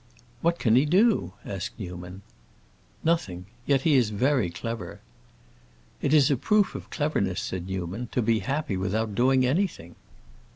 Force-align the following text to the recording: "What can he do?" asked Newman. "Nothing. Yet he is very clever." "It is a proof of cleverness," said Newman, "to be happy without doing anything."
"What 0.41 0.57
can 0.57 0.75
he 0.75 0.85
do?" 0.85 1.33
asked 1.45 1.77
Newman. 1.79 2.23
"Nothing. 3.03 3.45
Yet 3.67 3.81
he 3.81 3.95
is 3.97 4.09
very 4.09 4.49
clever." 4.49 4.99
"It 6.01 6.11
is 6.11 6.31
a 6.31 6.37
proof 6.37 6.73
of 6.73 6.89
cleverness," 6.89 7.39
said 7.39 7.67
Newman, 7.67 8.07
"to 8.13 8.23
be 8.23 8.39
happy 8.39 8.77
without 8.77 9.13
doing 9.13 9.45
anything." 9.45 9.93